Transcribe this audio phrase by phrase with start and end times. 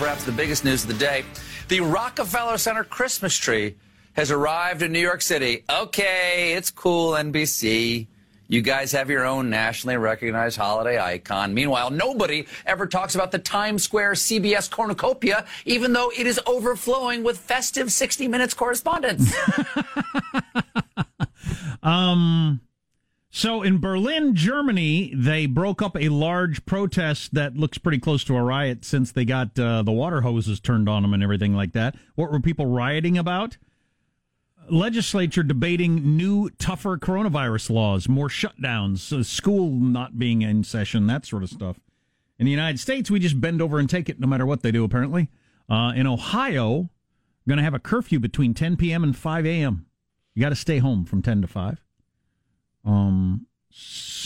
[0.00, 1.22] perhaps the biggest news of the day.
[1.68, 3.76] The Rockefeller Center Christmas tree
[4.14, 5.62] has arrived in New York City.
[5.68, 8.06] Okay, it's cool, NBC.
[8.48, 11.52] You guys have your own nationally recognized holiday icon.
[11.52, 17.22] Meanwhile, nobody ever talks about the Times Square CBS cornucopia, even though it is overflowing
[17.22, 19.34] with festive 60 Minutes correspondence.
[21.82, 22.62] um,
[23.30, 28.36] so in Berlin, Germany, they broke up a large protest that looks pretty close to
[28.36, 31.72] a riot since they got uh, the water hoses turned on them and everything like
[31.72, 31.96] that.
[32.14, 33.56] What were people rioting about?
[34.70, 41.26] legislature debating new, tougher coronavirus laws, more shutdowns, uh, school not being in session, that
[41.26, 41.80] sort of stuff.
[42.38, 44.70] In the United States, we just bend over and take it no matter what they
[44.70, 45.28] do, apparently.
[45.68, 46.88] Uh, in Ohio,
[47.46, 49.04] going to have a curfew between 10 p.m.
[49.04, 49.86] and 5 a.m.
[50.34, 51.84] You got to stay home from 10 to 5.
[52.84, 53.46] Um,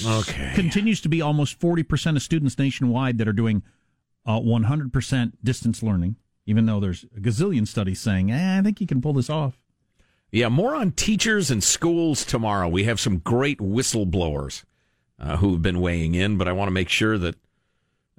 [0.07, 0.53] okay.
[0.55, 3.63] Continues to be almost 40% of students nationwide that are doing
[4.27, 6.17] uh, 100% distance learning,
[6.47, 9.59] even though there's a gazillion studies saying, eh, I think you can pull this off.
[10.31, 12.69] Yeah, more on teachers and schools tomorrow.
[12.69, 14.65] We have some great whistleblowers
[15.19, 17.37] uh, who have been weighing in, but I want to make sure that,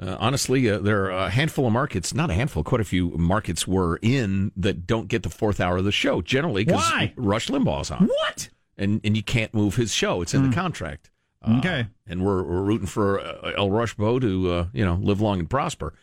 [0.01, 3.09] uh, honestly, uh, there are a handful of markets, not a handful, quite a few
[3.17, 7.47] markets were in that don't get the fourth hour of the show generally because Rush
[7.47, 8.07] Limbaugh's on.
[8.07, 8.49] What?
[8.77, 10.21] And, and you can't move his show.
[10.21, 10.45] It's in mm.
[10.45, 10.55] the hmm.
[10.55, 11.09] contract.
[11.41, 11.87] Uh, okay.
[12.07, 15.49] And we're, we're rooting for uh, El Rushbo to, uh, you know, live long and
[15.49, 15.93] prosper.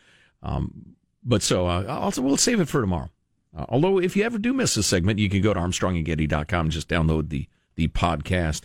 [0.41, 3.09] Um, but so, also, we'll save it for tomorrow.
[3.55, 6.71] Uh, although, if you ever do miss a segment, you can go to ArmstrongandGetty.com and
[6.71, 8.63] just download the, the podcast.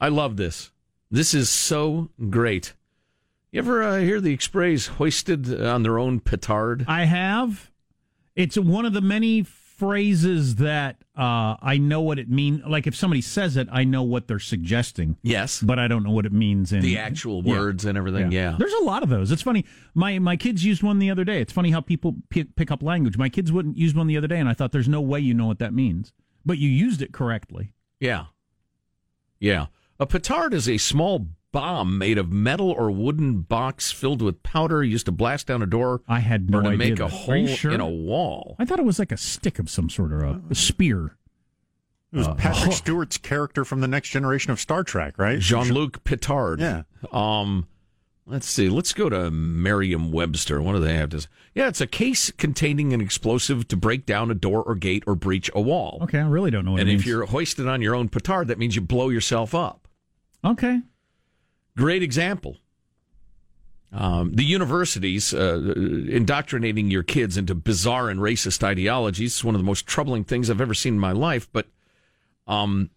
[0.00, 0.72] I love this.
[1.10, 2.72] This is so great.
[3.50, 6.86] You ever uh, hear the phrase hoisted on their own petard?
[6.88, 7.70] I have.
[8.34, 9.42] It's one of the many
[9.82, 12.62] phrases that uh, I know what it means.
[12.64, 15.16] Like if somebody says it, I know what they're suggesting.
[15.22, 17.88] Yes, but I don't know what it means in the actual words yeah.
[17.88, 18.30] and everything.
[18.30, 18.52] Yeah.
[18.52, 18.56] yeah.
[18.60, 19.32] there's a lot of those.
[19.32, 19.64] It's funny.
[19.92, 21.40] My my kids used one the other day.
[21.40, 23.18] It's funny how people p- pick up language.
[23.18, 25.34] My kids wouldn't use one the other day, and I thought there's no way you
[25.34, 26.12] know what that means,
[26.46, 27.72] but you used it correctly.
[27.98, 28.26] Yeah,
[29.40, 29.66] yeah.
[29.98, 34.82] A petard is a small bomb made of metal or wooden box filled with powder
[34.82, 36.00] used to blast down a door.
[36.08, 37.04] I had no or to idea make that.
[37.04, 37.72] a hole sure?
[37.72, 38.56] in a wall.
[38.58, 41.16] I thought it was like a stick of some sort or a, a spear.
[42.12, 42.72] It was uh, Patrick.
[42.72, 45.38] Stewart's character from the next generation of Star Trek, right?
[45.38, 46.60] Jean Luc Petard.
[46.60, 46.82] Yeah.
[47.10, 47.66] Um,
[48.26, 48.68] let's see.
[48.68, 50.60] Let's go to Merriam Webster.
[50.60, 51.28] What do they have to say?
[51.54, 55.14] Yeah, it's a case containing an explosive to break down a door or gate or
[55.14, 55.98] breach a wall.
[56.02, 58.74] Okay, I really don't know And if you're hoisted on your own petard, that means
[58.76, 59.86] you blow yourself up.
[60.44, 60.80] Okay.
[61.76, 62.58] Great example.
[63.92, 65.74] Um, the universities uh,
[66.08, 70.48] indoctrinating your kids into bizarre and racist ideologies is one of the most troubling things
[70.48, 71.48] I've ever seen in my life.
[71.52, 71.66] But,
[72.46, 72.90] um,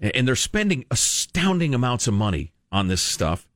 [0.00, 3.46] and they're spending astounding amounts of money on this stuff.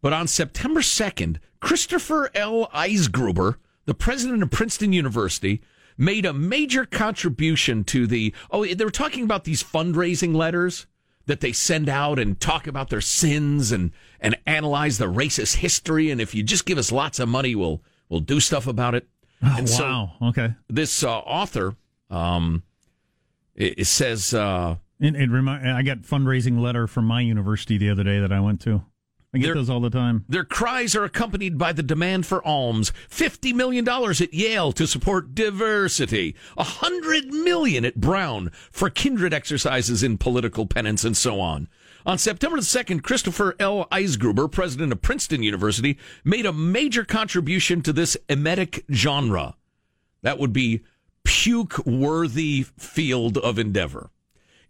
[0.00, 2.68] But on September 2nd, Christopher L.
[2.68, 5.60] Eisgruber, the president of Princeton University,
[5.98, 8.34] made a major contribution to the.
[8.50, 10.86] Oh, they were talking about these fundraising letters
[11.26, 16.10] that they send out and talk about their sins and and analyze the racist history.
[16.10, 19.08] And if you just give us lots of money, we'll we'll do stuff about it.
[19.42, 20.12] Oh, and wow.
[20.18, 20.54] So okay.
[20.68, 21.76] This uh, author,
[22.10, 22.62] um,
[23.54, 24.34] it, it says.
[24.34, 28.32] Uh, it, it remi- I got fundraising letter from my university the other day that
[28.32, 28.82] I went to.
[29.32, 30.24] I get their, those all the time.
[30.28, 32.92] Their cries are accompanied by the demand for alms.
[33.08, 36.34] $50 million at Yale to support diversity.
[36.54, 41.68] 100 million at Brown for kindred exercises in political penance and so on.
[42.04, 43.86] On September the 2nd, Christopher L.
[43.92, 49.54] Eisgruber, president of Princeton University, made a major contribution to this emetic genre.
[50.22, 50.82] That would be
[51.22, 54.10] puke-worthy field of endeavor.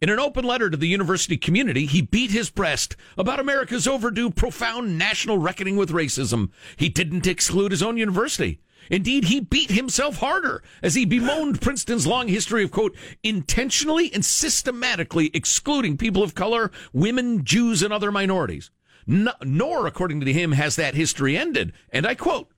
[0.00, 4.30] In an open letter to the university community, he beat his breast about America's overdue
[4.30, 6.48] profound national reckoning with racism.
[6.78, 8.62] He didn't exclude his own university.
[8.88, 14.24] Indeed, he beat himself harder as he bemoaned Princeton's long history of, quote, intentionally and
[14.24, 18.70] systematically excluding people of color, women, Jews, and other minorities.
[19.06, 21.74] No, nor, according to him, has that history ended.
[21.90, 22.48] And I quote,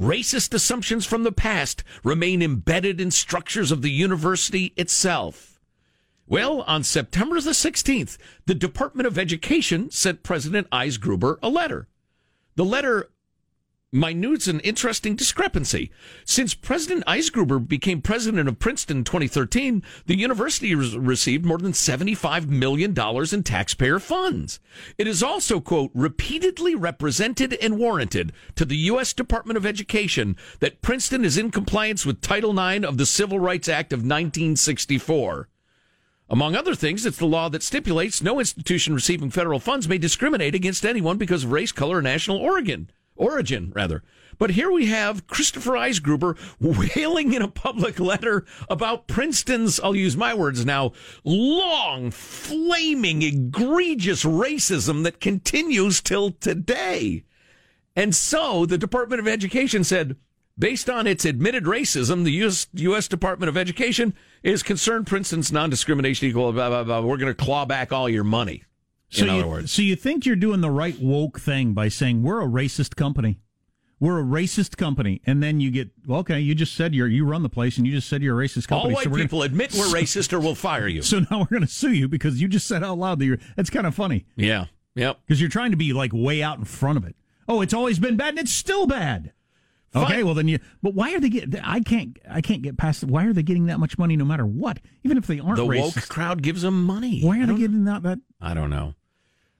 [0.00, 5.55] racist assumptions from the past remain embedded in structures of the university itself.
[6.28, 11.86] Well, on September the 16th, the Department of Education sent President Eisgruber a letter.
[12.56, 13.10] The letter
[13.92, 15.90] minutes an interesting discrepancy.
[16.24, 21.72] Since President Eisgruber became president of Princeton in 2013, the university has received more than
[21.72, 22.94] $75 million
[23.32, 24.60] in taxpayer funds.
[24.98, 29.12] It is also, quote, repeatedly represented and warranted to the U.S.
[29.12, 33.68] Department of Education that Princeton is in compliance with Title IX of the Civil Rights
[33.68, 35.48] Act of 1964.
[36.28, 40.56] Among other things, it's the law that stipulates no institution receiving federal funds may discriminate
[40.56, 42.90] against anyone because of race, color, or national origin.
[43.14, 44.02] origin, rather.
[44.38, 46.36] But here we have Christopher Eisgruber
[46.96, 50.92] wailing in a public letter about Princeton's, I'll use my words now,
[51.24, 57.24] long, flaming, egregious racism that continues till today.
[57.94, 60.16] And so the Department of Education said,
[60.58, 65.70] based on its admitted racism, the US, US Department of Education is concerned Princeton's non
[65.70, 67.00] discrimination equal, blah, blah, blah.
[67.00, 68.64] We're going to claw back all your money.
[69.08, 72.46] So you, so you think you're doing the right woke thing by saying we're a
[72.48, 73.38] racist company?
[73.98, 76.38] We're a racist company, and then you get well, okay.
[76.38, 78.68] You just said you're you run the place, and you just said you're a racist
[78.68, 78.92] company.
[78.92, 81.00] All white so people gonna, admit we're racist or we'll fire you.
[81.00, 83.38] So now we're going to sue you because you just said out loud that you're.
[83.54, 84.66] That's kind of funny Yeah.
[84.96, 85.20] Yep.
[85.24, 87.16] because you're trying to be like way out in front of it.
[87.48, 89.32] Oh, it's always been bad, and it's still bad.
[89.96, 90.04] Fine.
[90.12, 90.58] Okay, well then you.
[90.82, 91.58] But why are they getting?
[91.60, 92.18] I can't.
[92.30, 93.02] I can't get past.
[93.04, 94.78] Why are they getting that much money no matter what?
[95.04, 97.22] Even if they aren't The racist, woke crowd gives them money.
[97.22, 98.02] why are they getting that?
[98.02, 98.94] That I don't know.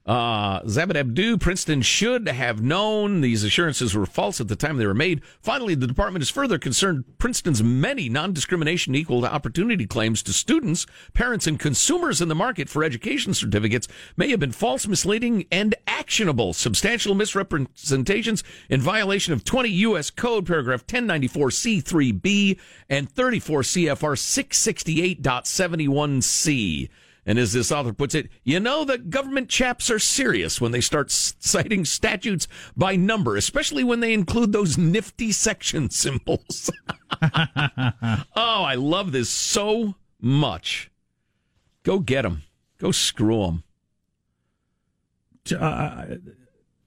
[0.06, 4.87] Uh, Zabad Abdu, Princeton should have known these assurances were false at the time they
[4.87, 5.20] were made.
[5.43, 11.49] Finally, the department is further concerned Princeton's many non-discrimination equal opportunity claims to students, parents,
[11.49, 16.52] and consumers in the market for education certificates may have been false, misleading, and actionable.
[16.52, 20.11] Substantial misrepresentations in violation of 20 U.S.
[20.11, 24.14] Code paragraph 1094C3B and 34 CFR
[25.19, 26.91] 668.71C.
[27.28, 30.81] And as this author puts it, you know that government chaps are serious when they
[30.81, 32.46] start citing statutes
[32.76, 36.70] by number, especially when they include those nifty section symbols.
[37.23, 40.90] oh, I love this so much.
[41.82, 42.43] Go get them.
[42.78, 43.64] Go screw them.
[45.58, 46.06] uh,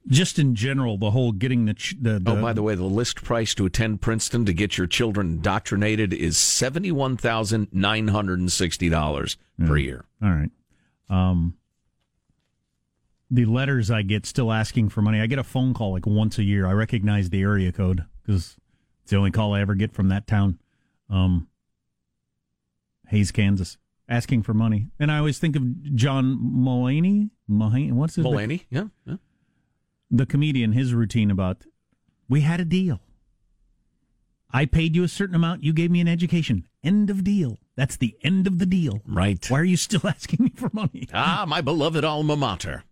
[0.10, 2.84] just in general, the whole getting the ch- the, the Oh, by the way, the
[2.84, 8.40] list price to attend Princeton to get your children indoctrinated is seventy-one thousand nine hundred
[8.40, 10.06] and sixty dollars per year.
[10.22, 10.52] All right.
[11.10, 11.56] Um,
[13.32, 15.22] the letters I get still asking for money.
[15.22, 16.66] I get a phone call like once a year.
[16.66, 18.58] I recognize the area code because
[19.04, 20.58] it's the only call I ever get from that town,
[21.10, 21.48] um,
[23.08, 23.78] Hays, Kansas,
[24.08, 24.88] asking for money.
[25.00, 27.30] And I always think of John Mulaney.
[27.50, 29.16] Mulaney what's his Mulaney, yeah, yeah.
[30.10, 31.64] The comedian, his routine about
[32.28, 33.02] we had a deal.
[34.52, 35.64] I paid you a certain amount.
[35.64, 36.68] You gave me an education.
[36.84, 37.58] End of deal.
[37.76, 39.02] That's the end of the deal.
[39.06, 39.46] Right.
[39.50, 41.08] Why are you still asking me for money?
[41.14, 42.84] Ah, my beloved alma mater.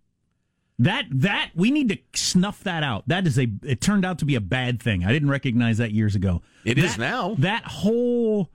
[0.80, 3.08] That that we need to snuff that out.
[3.08, 3.48] That is a.
[3.64, 5.04] It turned out to be a bad thing.
[5.04, 6.44] I didn't recognize that years ago.
[6.64, 7.36] It is is now.
[7.40, 8.52] That whole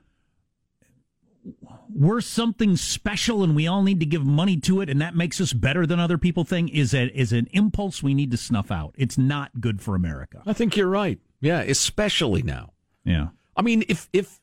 [1.94, 5.40] we're something special and we all need to give money to it and that makes
[5.40, 8.70] us better than other people thing is a, is an impulse we need to snuff
[8.70, 8.94] out.
[8.98, 10.42] It's not good for America.
[10.46, 11.18] I think you're right.
[11.40, 12.72] Yeah, especially now.
[13.04, 13.28] Yeah.
[13.56, 14.40] I mean, if if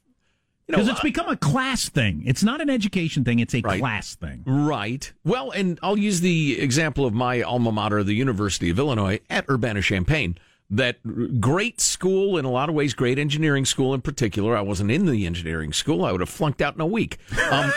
[0.67, 2.21] you know, Because it's become a class thing.
[2.27, 3.39] It's not an education thing.
[3.39, 3.79] It's a Right.
[3.79, 4.43] class thing.
[4.45, 5.11] Right.
[5.23, 9.49] Well, and I'll use the example of my alma mater, the University of Illinois at
[9.49, 10.37] Urbana Champaign.
[10.69, 14.55] That great school, in a lot of ways, great engineering school in particular.
[14.55, 16.05] I wasn't in the engineering school.
[16.05, 17.17] I would have flunked out in a week.
[17.51, 17.71] Um,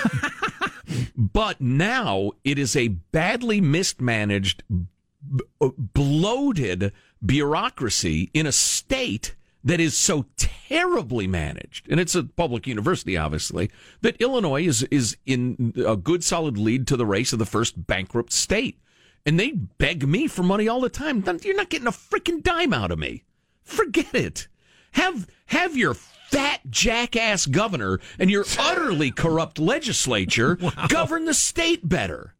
[1.16, 5.44] but now it is a badly mismanaged, b-
[5.78, 6.92] bloated
[7.24, 13.70] bureaucracy in a state that is so terribly managed, and it's a public university, obviously,
[14.00, 17.86] that Illinois is is in a good solid lead to the race of the first
[17.86, 18.78] bankrupt state.
[19.24, 21.24] And they beg me for money all the time.
[21.42, 23.24] You're not getting a freaking dime out of me.
[23.62, 24.48] Forget it.
[24.92, 32.34] Have have your fat jackass governor and your utterly corrupt legislature govern the state better.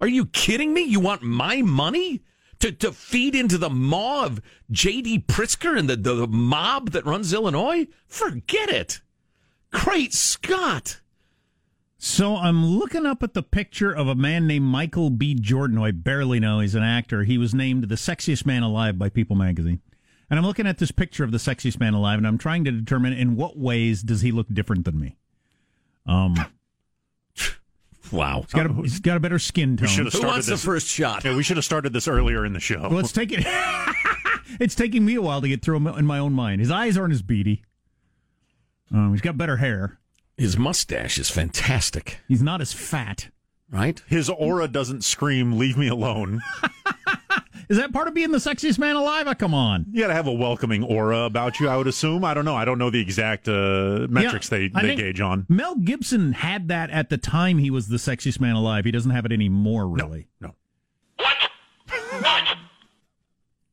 [0.00, 0.82] Are you kidding me?
[0.82, 2.22] You want my money
[2.60, 5.24] to, to feed into the maw of J.B.
[5.28, 7.86] Pritzker and the, the, the mob that runs Illinois?
[8.06, 9.00] Forget it.
[9.72, 11.00] Great Scott.
[11.98, 15.34] So I'm looking up at the picture of a man named Michael B.
[15.34, 16.60] Jordan, who I barely know.
[16.60, 17.24] He's an actor.
[17.24, 19.80] He was named the sexiest man alive by People magazine.
[20.30, 22.70] And I'm looking at this picture of the sexiest man alive, and I'm trying to
[22.70, 25.16] determine in what ways does he look different than me.
[26.06, 26.36] Um,
[28.12, 28.40] Wow.
[28.42, 29.88] he's got a, he's got a better skin tone.
[29.88, 31.24] should have Who started wants the first shot?
[31.24, 32.88] Yeah, we should have started this earlier in the show.
[32.90, 33.44] Well, take it.
[34.60, 36.60] it's taking me a while to get through in my own mind.
[36.60, 37.62] His eyes aren't as beady.
[38.90, 39.98] Um, he's got better hair.
[40.38, 43.28] His mustache is fantastic, He's not as fat.
[43.70, 44.00] right?
[44.06, 46.40] His aura doesn't scream, leave me alone.
[47.68, 49.26] Is that part of being the sexiest man alive?
[49.28, 49.84] Oh, come on.
[49.92, 52.24] You got to have a welcoming aura about you, I would assume.
[52.24, 52.56] I don't know.
[52.56, 55.44] I don't know the exact uh, metrics Yeah, they, they gauge on.
[55.50, 58.86] Mel Gibson had that at the time he was the sexiest man alive.
[58.86, 60.28] He doesn't have it anymore, really.
[60.40, 60.54] No.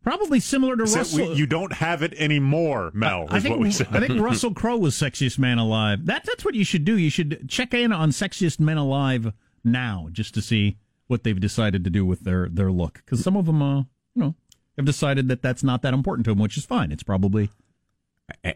[0.05, 1.29] Probably similar to Said Russell.
[1.29, 3.87] we, you don't have it anymore, Mel, I is think, what we said.
[3.89, 6.05] I think Russell Crowe was sexiest man alive.
[6.05, 6.95] That, that's what you should do.
[6.95, 9.33] You should check in on sexiest men alive
[9.63, 13.01] now, just to see what they've decided to do with their, their look.
[13.03, 13.85] Because some of them, uh, you
[14.15, 14.35] know,
[14.77, 16.91] have decided that that's not that important to them, which is fine.
[16.91, 17.49] It's probably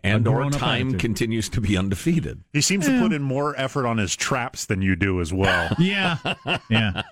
[0.03, 0.99] and or time attitude.
[0.99, 2.43] continues to be undefeated.
[2.53, 5.75] He seems to put in more effort on his traps than you do as well.
[5.79, 6.17] yeah,
[6.69, 7.03] yeah.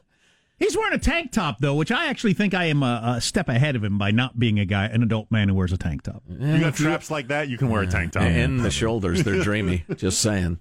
[0.59, 3.47] He's wearing a tank top though, which I actually think I am a, a step
[3.47, 6.01] ahead of him by not being a guy, an adult man who wears a tank
[6.03, 6.23] top.
[6.27, 8.23] you got traps like that, you can wear a tank top.
[8.23, 9.85] And the shoulders, they're dreamy.
[9.95, 10.59] Just saying.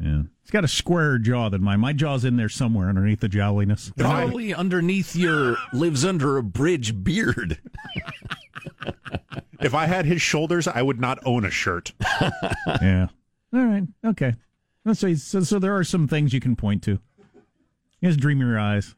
[0.00, 1.80] Yeah, he's got a squarer jaw than mine.
[1.80, 3.90] My jaw's in there somewhere underneath the jowliness.
[3.96, 7.58] Probably underneath your lives under a bridge beard.
[9.60, 11.92] If I had his shoulders, I would not own a shirt.
[12.80, 13.08] yeah.
[13.52, 13.82] All right.
[14.04, 14.34] Okay.
[14.84, 15.40] Let's say so.
[15.40, 17.00] So there are some things you can point to.
[18.00, 18.94] He has dreamier eyes.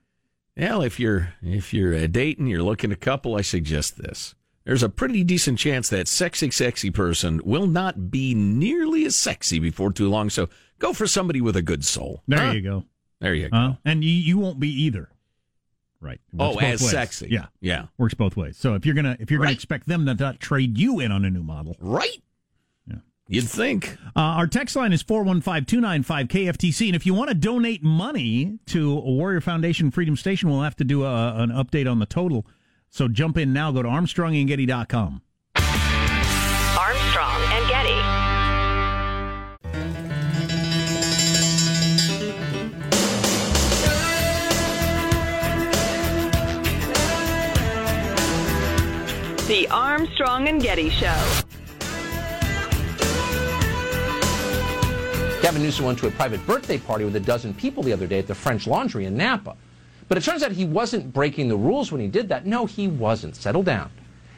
[0.56, 4.34] Well, if you're if you're uh, dating, you're looking a couple, I suggest this.
[4.64, 9.58] There's a pretty decent chance that sexy, sexy person will not be nearly as sexy
[9.58, 10.28] before too long.
[10.28, 12.22] So go for somebody with a good soul.
[12.28, 12.52] There Huh?
[12.52, 12.84] you go.
[13.20, 13.56] There you go.
[13.56, 15.08] Uh, and you, you won't be either.
[16.00, 16.20] Right.
[16.38, 16.90] Oh, as ways.
[16.90, 17.28] sexy.
[17.30, 17.46] Yeah.
[17.60, 17.86] Yeah.
[17.98, 18.56] Works both ways.
[18.56, 21.24] So if you're gonna if you're gonna expect them to not trade you in on
[21.24, 22.22] a new model, Right.
[23.30, 23.36] Yeah.
[23.36, 23.96] You'd think.
[24.16, 26.86] Uh, our text line is 415-295-KFTC.
[26.88, 30.84] And if you want to donate money to Warrior Foundation Freedom Station, we'll have to
[30.84, 32.44] do a, an update on the total.
[32.88, 33.70] So jump in now.
[33.70, 35.22] Go to armstrongandgetty.com.
[36.76, 37.94] Armstrong and Getty.
[49.46, 51.44] The Armstrong and Getty Show.
[55.50, 58.20] Gavin Newsom went to a private birthday party with a dozen people the other day
[58.20, 59.56] at the French Laundry in Napa.
[60.06, 62.46] But it turns out he wasn't breaking the rules when he did that.
[62.46, 63.34] No, he wasn't.
[63.34, 63.90] Settle down.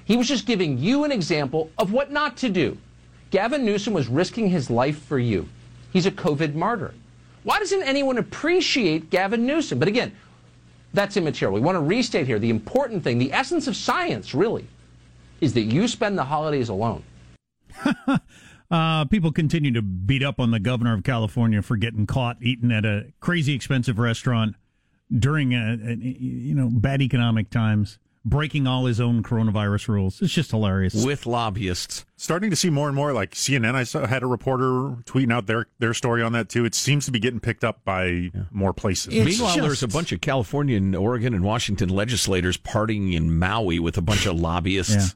[0.07, 2.78] He was just giving you an example of what not to do.
[3.31, 5.47] Gavin Newsom was risking his life for you.
[5.92, 6.95] He's a COVID martyr.
[7.42, 9.78] Why doesn't anyone appreciate Gavin Newsom?
[9.78, 10.12] But again,
[10.95, 11.52] that's immaterial.
[11.52, 14.66] We want to restate here the important thing, the essence of science, really,
[15.42, 17.02] is that you spend the holidays alone.
[18.73, 22.73] Uh, people continue to beat up on the governor of California for getting caught eating
[22.73, 24.57] at a crazy expensive restaurant
[25.14, 30.23] during a, a, you know bad economic times, breaking all his own coronavirus rules.
[30.23, 31.05] It's just hilarious.
[31.05, 32.07] With lobbyists.
[32.17, 35.45] Starting to see more and more, like CNN, I saw, had a reporter tweeting out
[35.47, 36.64] their, their story on that too.
[36.64, 39.12] It seems to be getting picked up by more places.
[39.12, 43.38] It's Meanwhile, just- there's a bunch of California and Oregon and Washington legislators partying in
[43.38, 45.14] Maui with a bunch of lobbyists.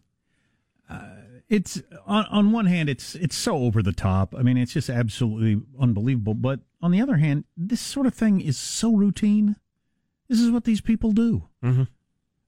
[1.48, 4.90] It's on, on one hand it's it's so over the top i mean it's just
[4.90, 9.56] absolutely unbelievable but on the other hand this sort of thing is so routine
[10.28, 11.84] this is what these people do mm-hmm.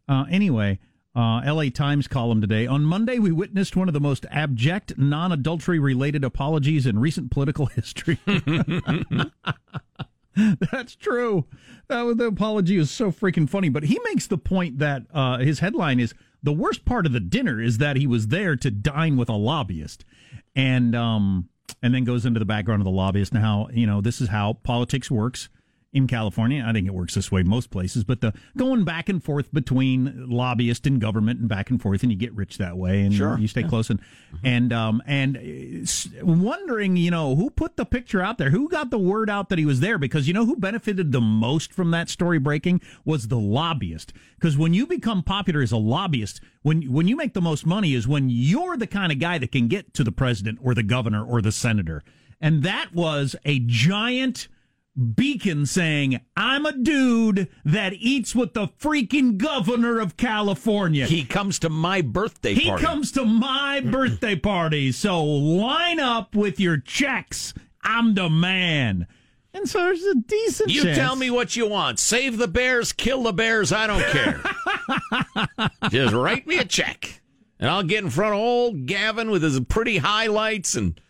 [0.09, 0.79] uh, anyway
[1.15, 5.79] uh, la times column today on monday we witnessed one of the most abject non-adultery
[5.79, 8.19] related apologies in recent political history
[10.71, 11.47] That's true.
[11.89, 13.69] That the apology is so freaking funny.
[13.69, 17.21] But he makes the point that uh, his headline is the worst part of the
[17.21, 20.05] dinner is that he was there to dine with a lobbyist,
[20.55, 21.49] and um,
[21.83, 24.29] and then goes into the background of the lobbyist and how you know this is
[24.29, 25.49] how politics works
[25.93, 26.63] in California.
[26.67, 30.29] I think it works this way most places, but the going back and forth between
[30.29, 33.39] lobbyist and government and back and forth, and you get rich that way, and Sure.
[33.39, 33.99] you stay close and
[34.45, 38.91] and um and uh, wondering, you know, who put the picture out there, who got
[38.91, 41.91] the word out that he was there, because you know who benefited the most from
[41.93, 46.83] that story breaking was the lobbyist, because when you become popular as a lobbyist, when
[46.93, 49.69] when you make the most money is when you're the kind of guy that can
[49.69, 52.03] get to the president or the governor or the senator,
[52.43, 54.49] and that was a giant
[54.99, 61.07] beacon saying, I'm a dude that eats with the freaking governor of California.
[61.07, 62.65] He comes to my birthday party.
[62.65, 62.85] He party.
[62.85, 64.93] comes to my birthday party.
[64.93, 67.55] So line up with your checks.
[67.83, 69.07] I'm the man.
[69.55, 70.99] And so there's a decent You chance.
[70.99, 71.99] tell me what you want.
[71.99, 73.73] Save the bears, kill the bears.
[73.73, 74.41] I don't care.
[75.91, 77.21] Just write me a check,
[77.59, 80.75] and I'll get in front of old Gavin with his pretty highlights.
[80.75, 81.01] And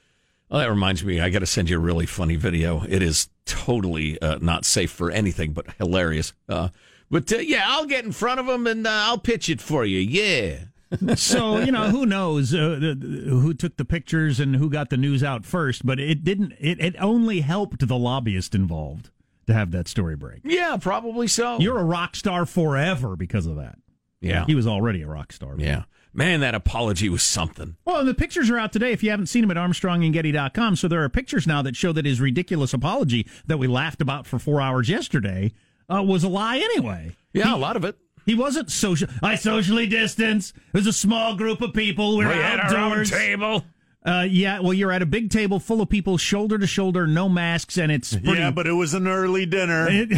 [0.50, 2.82] oh, that reminds me, I got to send you a really funny video.
[2.88, 6.32] It is totally uh, not safe for anything, but hilarious.
[6.48, 6.68] Uh,
[7.10, 9.84] but uh, yeah, I'll get in front of them and uh, I'll pitch it for
[9.84, 9.98] you.
[9.98, 10.58] Yeah.
[11.16, 15.22] so you know who knows uh, who took the pictures and who got the news
[15.22, 16.52] out first, but it didn't.
[16.58, 19.10] It, it only helped the lobbyist involved
[19.46, 20.40] to have that story break.
[20.44, 21.58] Yeah, probably so.
[21.58, 23.78] You're a rock star forever because of that.
[24.20, 24.46] yeah.
[24.46, 25.56] He was already a rock star.
[25.58, 25.84] Yeah.
[26.12, 27.76] Man, that apology was something.
[27.84, 28.92] Well, and the pictures are out today.
[28.92, 32.04] If you haven't seen them at ArmstrongandGetty.com, so there are pictures now that show that
[32.04, 35.52] his ridiculous apology that we laughed about for four hours yesterday
[35.92, 37.16] uh, was a lie anyway.
[37.32, 37.96] Yeah, a lot of it.
[38.26, 39.08] He wasn't social.
[39.22, 40.52] I socially distance.
[40.52, 42.18] It was a small group of people.
[42.18, 43.10] We were outdoors.
[43.10, 43.64] table.
[44.04, 47.28] Uh, yeah, well, you're at a big table full of people, shoulder to shoulder, no
[47.28, 49.86] masks, and it's pretty, yeah, but it was an early dinner.
[49.90, 50.10] it,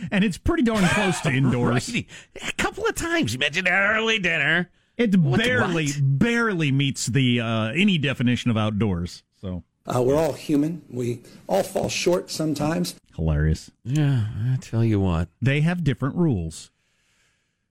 [0.10, 1.92] and it's pretty darn close to indoors.
[1.92, 2.06] Right.
[2.48, 4.70] A couple of times you mentioned early dinner.
[4.96, 9.22] It barely, barely meets the uh, any definition of outdoors.
[9.40, 10.82] So Uh, we're all human.
[10.90, 12.94] We all fall short sometimes.
[13.14, 13.70] hilarious.
[13.84, 15.28] Yeah, I tell you what.
[15.40, 16.70] They have different rules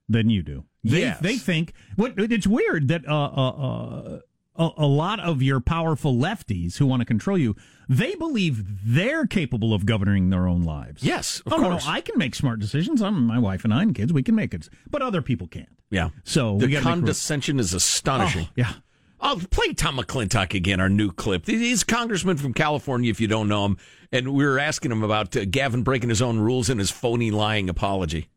[0.08, 0.64] than you do.
[0.84, 1.20] They, Yes.
[1.20, 4.20] they think what it's weird that uh, uh, uh,
[4.58, 7.56] a, a lot of your powerful lefties who want to control you,
[7.90, 11.04] they believe they're capable of governing their own lives.
[11.04, 11.88] Yes, of oh, no, no, course.
[11.88, 13.02] I can make smart decisions.
[13.02, 14.14] I'm my wife and I and kids.
[14.14, 15.70] We can make it, but other people can't.
[15.90, 16.10] Yeah.
[16.24, 17.00] So the we gotta make rules.
[17.00, 18.48] condescension is astonishing.
[18.50, 18.74] Oh, yeah.
[19.22, 21.46] Oh, play Tom McClintock again, our new clip.
[21.48, 23.78] He's a congressman from California, if you don't know him.
[24.12, 27.32] And we were asking him about uh, Gavin breaking his own rules and his phony
[27.32, 28.30] lying apology.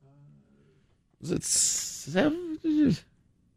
[1.21, 2.59] Was it seven?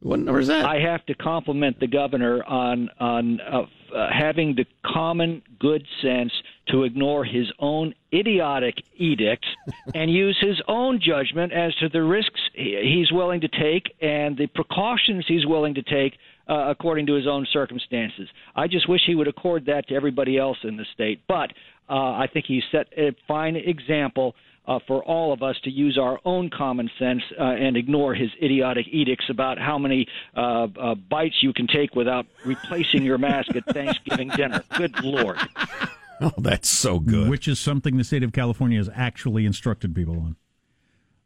[0.01, 0.65] What number is that?
[0.65, 3.61] I have to compliment the governor on on uh,
[3.95, 6.31] uh, having the common good sense
[6.69, 9.47] to ignore his own idiotic edicts
[9.93, 14.47] and use his own judgment as to the risks he's willing to take and the
[14.47, 16.17] precautions he's willing to take
[16.49, 18.27] uh, according to his own circumstances.
[18.55, 21.21] I just wish he would accord that to everybody else in the state.
[21.27, 21.51] But
[21.91, 24.33] uh, I think he set a fine example
[24.65, 28.29] uh, for all of us to use our own common sense uh, and ignore his
[28.41, 33.55] idiotic edicts about how many uh, uh, bites you can take without replacing your mask
[33.55, 34.63] at Thanksgiving dinner.
[34.77, 35.37] Good Lord.
[36.21, 37.29] oh, that's so good.
[37.29, 40.35] Which is something the state of California has actually instructed people on.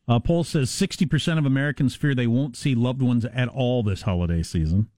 [0.07, 4.03] A poll says 60% of Americans fear they won't see loved ones at all this
[4.03, 4.89] holiday season.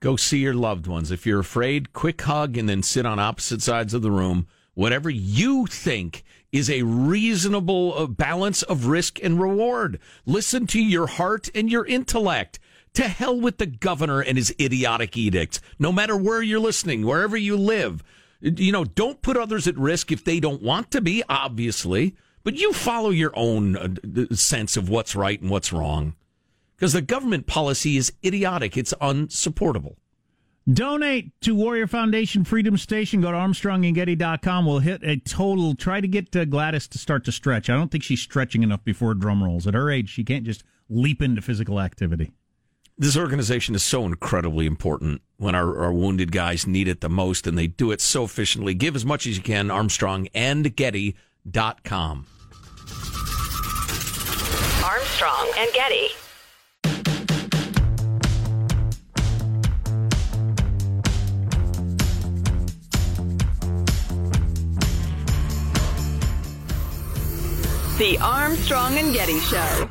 [0.00, 1.10] Go see your loved ones.
[1.10, 4.46] If you're afraid, quick hug and then sit on opposite sides of the room.
[4.74, 9.98] Whatever you think is a reasonable uh, balance of risk and reward.
[10.26, 12.58] Listen to your heart and your intellect.
[12.94, 15.60] To hell with the governor and his idiotic edicts.
[15.80, 18.04] No matter where you're listening, wherever you live,
[18.40, 22.54] you know, don't put others at risk if they don't want to be, obviously, but
[22.54, 26.14] you follow your own uh, sense of what's right and what's wrong.
[26.76, 28.76] Because the government policy is idiotic.
[28.76, 29.96] It's unsupportable.
[30.72, 33.20] Donate to Warrior Foundation Freedom Station.
[33.20, 34.64] Go to ArmstrongandGetty.com.
[34.64, 35.74] We'll hit a total.
[35.74, 37.68] Try to get uh, Gladys to start to stretch.
[37.68, 39.66] I don't think she's stretching enough before drum rolls.
[39.66, 42.32] At her age, she can't just leap into physical activity.
[42.96, 47.46] This organization is so incredibly important when our, our wounded guys need it the most,
[47.46, 48.72] and they do it so efficiently.
[48.72, 49.68] Give as much as you can.
[49.68, 52.26] ArmstrongandGetty.com.
[54.84, 56.08] Armstrong and Getty.
[67.98, 69.88] The Armstrong and Getty Show.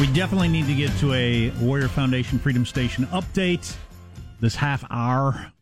[0.00, 3.76] We definitely need to get to a Warrior Foundation Freedom Station update
[4.40, 5.52] this half hour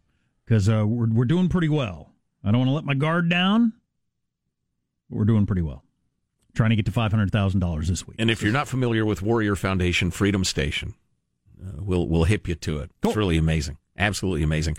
[0.44, 2.12] because uh, we're, we're doing pretty well.
[2.44, 3.72] I don't want to let my guard down,
[5.10, 5.82] but we're doing pretty well.
[6.54, 8.18] Trying to get to $500,000 this week.
[8.20, 10.94] And if you're not familiar with Warrior Foundation Freedom Station,
[11.60, 12.92] uh, we'll we'll hip you to it.
[13.02, 14.76] It's really amazing, absolutely amazing.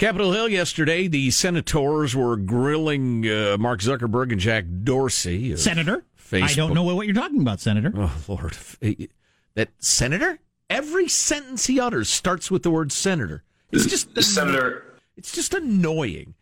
[0.00, 5.52] Capitol Hill yesterday, the senators were grilling uh, Mark Zuckerberg and Jack Dorsey.
[5.52, 6.06] of Senator?
[6.32, 7.92] I don't know what you're talking about, Senator.
[7.94, 8.56] Oh Lord,
[9.56, 10.38] that senator.
[10.70, 13.42] Every sentence he utters starts with the word senator.
[13.72, 14.84] It's just Senator.
[15.18, 16.34] It's just annoying.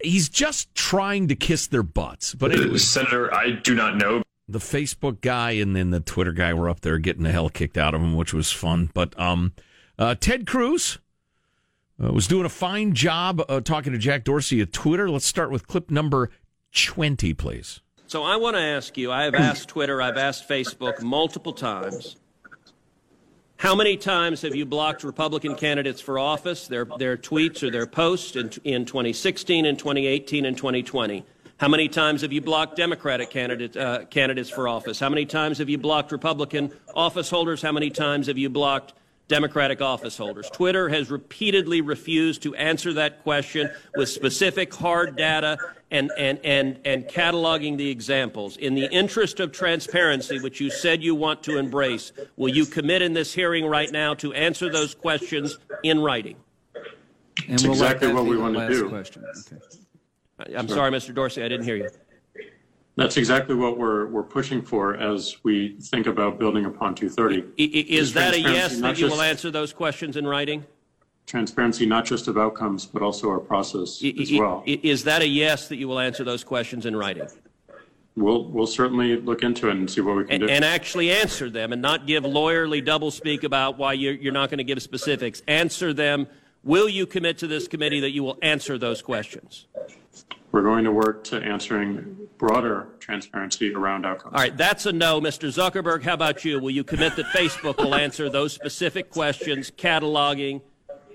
[0.00, 2.34] He's just trying to kiss their butts.
[2.34, 4.22] But anyway, Senator, I do not know.
[4.48, 7.76] the Facebook guy and then the Twitter guy were up there getting the hell kicked
[7.76, 8.88] out of him, which was fun.
[8.94, 9.52] But um,
[9.98, 10.98] uh, Ted Cruz
[12.02, 15.10] uh, was doing a fine job uh, talking to Jack Dorsey at Twitter.
[15.10, 16.30] Let's start with clip number
[16.72, 17.80] twenty, please.
[18.06, 22.16] So I want to ask you I have asked Twitter, I've asked Facebook multiple times.
[23.58, 27.88] How many times have you blocked Republican candidates for office, their, their tweets or their
[27.88, 31.24] posts in, in 2016 and 2018 and 2020?
[31.58, 35.00] How many times have you blocked Democratic candidate, uh, candidates for office?
[35.00, 37.60] How many times have you blocked Republican office holders?
[37.60, 38.92] How many times have you blocked
[39.28, 40.48] Democratic office holders?
[40.50, 45.58] Twitter has repeatedly refused to answer that question with specific hard data
[45.90, 48.56] and, and, and, and cataloging the examples.
[48.56, 53.02] In the interest of transparency, which you said you want to embrace, will you commit
[53.02, 56.36] in this hearing right now to answer those questions in writing?
[57.46, 58.88] And It's we'll exactly what we want to do.
[58.88, 59.24] Question.
[60.40, 60.56] Okay.
[60.56, 61.14] I'm sorry, Mr.
[61.14, 61.90] Dorsey, I didn't hear you.
[62.98, 67.36] That's exactly what we're we're pushing for as we think about building upon 230.
[67.36, 70.64] I- i- Is that a yes that you will answer those questions in writing?
[71.24, 74.64] Transparency, not just of outcomes, but also our process I- as well.
[74.66, 77.28] Is that a yes that you will answer those questions in writing?
[78.16, 80.48] We'll we'll certainly look into it and see what we can And, do.
[80.48, 84.58] and actually answer them and not give lawyerly doublespeak about why you're, you're not going
[84.58, 85.40] to give specifics.
[85.46, 86.26] Answer them.
[86.64, 89.66] Will you commit to this committee that you will answer those questions?
[90.58, 94.34] We're going to work to answering broader transparency around outcomes.
[94.34, 95.20] All right, that's a no.
[95.20, 95.46] Mr.
[95.48, 96.58] Zuckerberg, how about you?
[96.58, 100.60] Will you commit that Facebook will answer those specific questions, cataloging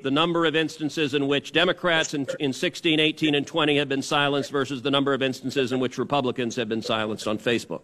[0.02, 4.02] the number of instances in which Democrats in, in 16, 18, and 20 have been
[4.02, 7.82] silenced versus the number of instances in which Republicans have been silenced on Facebook?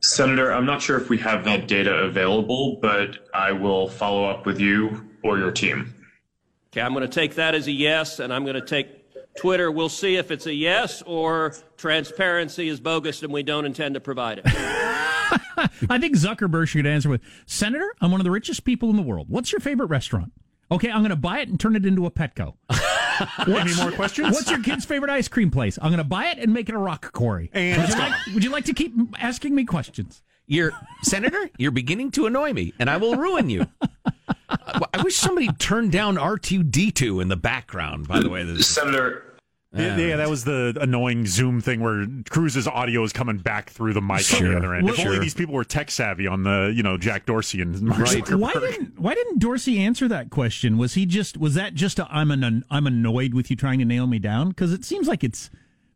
[0.00, 4.44] Senator, I'm not sure if we have that data available, but I will follow up
[4.44, 5.94] with you or your team.
[6.72, 9.03] Okay, I'm going to take that as a yes, and I'm going to take
[9.36, 9.70] Twitter.
[9.70, 14.00] We'll see if it's a yes or transparency is bogus and we don't intend to
[14.00, 14.44] provide it.
[15.88, 19.02] I think Zuckerberg should answer with Senator, I'm one of the richest people in the
[19.02, 19.28] world.
[19.28, 20.32] What's your favorite restaurant?
[20.70, 22.54] Okay, I'm going to buy it and turn it into a Petco.
[23.46, 24.32] Any more questions?
[24.32, 25.78] What's your kid's favorite ice cream place?
[25.80, 27.50] I'm going to buy it and make it a rock quarry.
[27.52, 30.22] And would you, like, would you like to keep asking me questions?
[30.46, 31.48] You're Senator.
[31.58, 33.66] You're beginning to annoy me, and I will ruin you.
[34.48, 38.08] I wish somebody turned down R2D2 in the background.
[38.08, 39.23] By the way, this Senator.
[39.74, 43.92] Yeah, yeah, that was the annoying Zoom thing where Cruz's audio is coming back through
[43.92, 44.88] the mic on the other end.
[44.88, 48.00] If only these people were tech savvy on the, you know, Jack Dorsey and Mark
[48.00, 48.24] right.
[48.24, 48.38] Zuckerberg.
[48.38, 50.78] Why didn't Why didn't Dorsey answer that question?
[50.78, 53.84] Was he just was that just a I'm an I'm annoyed with you trying to
[53.84, 54.50] nail me down?
[54.50, 55.50] Because it seems like it's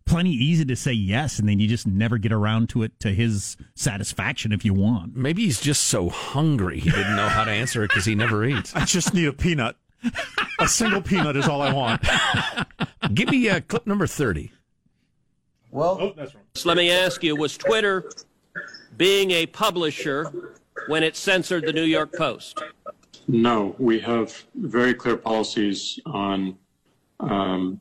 [0.08, 3.10] plenty easy to say yes, and then you just never get around to it to
[3.10, 5.14] his satisfaction if you want.
[5.14, 8.44] Maybe he's just so hungry he didn't know how to answer it because he never
[8.44, 8.74] eats.
[8.74, 9.76] I just need a peanut.
[10.60, 12.02] A single peanut is all I want.
[13.14, 14.52] Give me uh, clip number 30.
[15.70, 16.44] Well, oh, that's wrong.
[16.54, 18.10] So let me ask you was Twitter
[18.96, 20.52] being a publisher
[20.86, 22.62] when it censored the New York Post?
[23.26, 26.56] No, we have very clear policies on
[27.20, 27.80] um,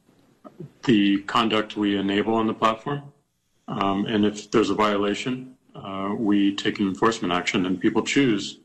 [0.84, 3.04] the conduct we enable on the platform.
[3.68, 8.60] Um, and if there's a violation, uh, we take an enforcement action, and people choose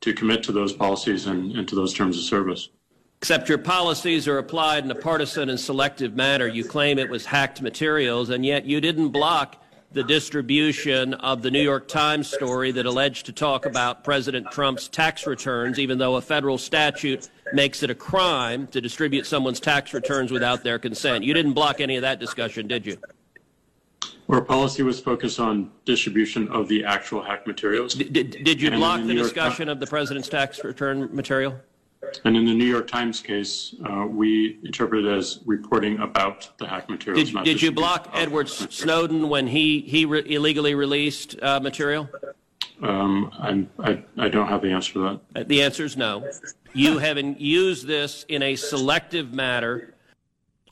[0.00, 2.70] to commit to those policies and, and to those terms of service.
[3.18, 6.46] Except your policies are applied in a partisan and selective manner.
[6.46, 11.50] You claim it was hacked materials, and yet you didn't block the distribution of the
[11.50, 16.16] New York Times story that alleged to talk about President Trump's tax returns, even though
[16.16, 21.24] a federal statute makes it a crime to distribute someone's tax returns without their consent.
[21.24, 22.98] You didn't block any of that discussion, did you?
[24.28, 27.94] Our policy was focused on distribution of the actual hacked materials.
[27.94, 30.62] Did, did, did you And block the the New York discussion of the president's tax
[30.62, 31.58] return material?
[32.24, 36.66] And in the New York Times case, uh, we interpret it as reporting about the
[36.66, 37.30] hack materials.
[37.32, 38.48] Did, did you block Edward.
[38.48, 42.08] Snowden when he, he re- illegally released uh, material?
[42.82, 43.30] Um,
[43.78, 45.40] I, I don't have the answer to that.
[45.40, 46.28] Uh, The answer is no.
[46.74, 49.94] You haven't used this in a selective manner.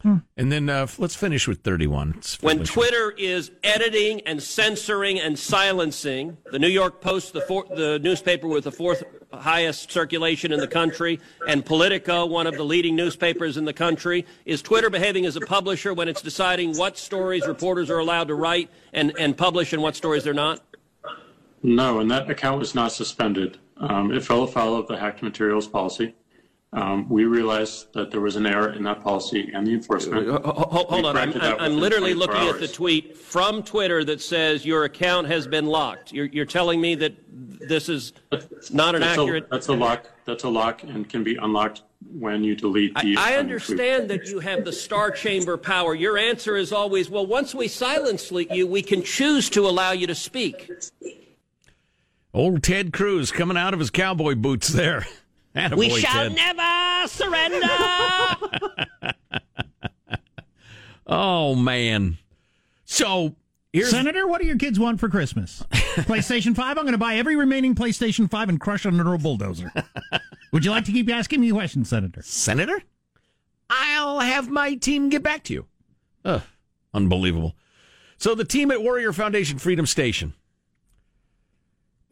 [0.05, 2.13] And then uh, let's finish with 31.
[2.15, 2.71] Let's When finish.
[2.71, 8.47] Twitter is editing and censoring and silencing the New York Post, the, four, the newspaper
[8.47, 13.57] with the fourth highest circulation in the country, and Politico, one of the leading newspapers
[13.57, 17.91] in the country, is Twitter behaving as a publisher when it's deciding what stories reporters
[17.91, 20.61] are allowed to write and, and publish and what stories they're not?
[21.63, 23.59] No, and that account was not suspended.
[23.79, 26.15] Um, it fell afoul of the hacked materials policy.
[26.75, 30.27] Um, we realized that there was an error in that policy and the enforcement.
[30.29, 34.03] Ho- ho- Hold on, I'm, I'm, I'm literally 24 looking at the tweet from Twitter
[34.05, 36.13] that says your account has been locked.
[36.13, 38.13] You're, you're telling me that this is
[38.73, 39.49] not an That's a- accurate.
[39.51, 41.83] That's a lock, that's a lock and can be unlocked
[42.13, 43.17] when you delete the.
[43.19, 45.95] I, I understand that you have the star chamber power.
[45.95, 50.09] Your answer is always, well, once we silence you, we can choose to allow you
[50.09, 50.71] to speak.
[52.33, 55.07] Old Ted Cruz coming out of his cowboy boots there.
[55.55, 56.35] Attaboy, we shall Ted.
[56.35, 57.67] never surrender.
[61.07, 62.17] Oh, man.
[62.87, 63.37] So
[63.73, 63.91] here's.
[63.91, 65.63] Senator, what do your kids want for Christmas?
[65.73, 66.79] PlayStation 5?
[66.79, 69.71] I'm going to buy every remaining PlayStation 5 and crush it under a bulldozer.
[70.53, 72.23] Would you like to keep asking me questions, Senator?
[72.23, 72.83] Senator?
[73.69, 75.67] I'll have my team get back to you.
[76.25, 76.43] Ugh,
[76.95, 77.55] unbelievable.
[78.17, 80.33] So the team at Warrior Foundation Freedom Station.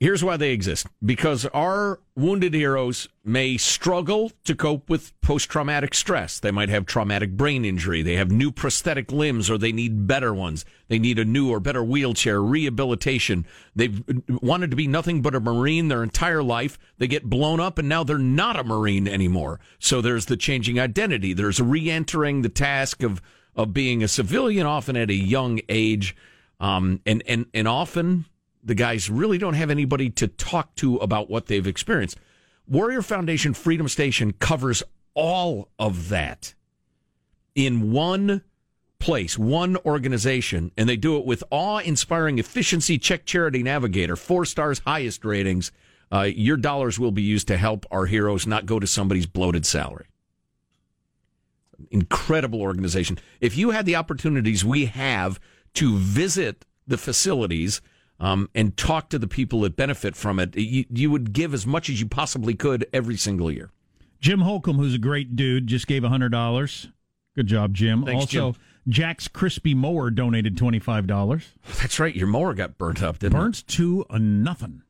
[0.02, 0.88] Here's why they exist.
[1.04, 6.40] Because our wounded heroes may struggle to cope with post traumatic stress.
[6.40, 8.02] They might have traumatic brain injury.
[8.02, 10.64] They have new prosthetic limbs or they need better ones.
[10.88, 13.46] They need a new or better wheelchair, rehabilitation.
[13.76, 16.80] They've wanted to be nothing but a Marine their entire life.
[16.98, 19.60] They get blown up and now they're not a Marine anymore.
[19.78, 21.32] So there's the changing identity.
[21.32, 23.22] There's re entering the task of,
[23.54, 26.16] of being a civilian, often at a young age.
[26.58, 28.24] Um, and, and, and often
[28.62, 32.18] the guys really don't have anybody to talk to about what they've experienced.
[32.66, 34.82] Warrior Foundation Freedom Station covers
[35.14, 36.54] all of that
[37.54, 38.42] in one
[38.98, 42.98] place, one organization, and they do it with awe inspiring efficiency.
[42.98, 45.72] Check Charity Navigator, four stars, highest ratings.
[46.12, 49.66] Uh, your dollars will be used to help our heroes, not go to somebody's bloated
[49.66, 50.06] salary.
[51.90, 53.18] incredible organization.
[53.40, 55.40] If you had the opportunities we have
[55.74, 57.80] to visit the facilities
[58.22, 61.66] um, and talk to the people that benefit from it, you, you would give as
[61.66, 63.70] much as you possibly could every single year.
[64.20, 66.92] Jim Holcomb, who's a great dude, just gave $100.
[67.34, 68.04] Good job, Jim.
[68.04, 68.62] Thanks, also, Jim.
[68.88, 71.44] Jack's Crispy Mower donated $25.
[71.80, 72.14] That's right.
[72.14, 74.82] Your mower got burnt up, didn't Burnt to a nothing.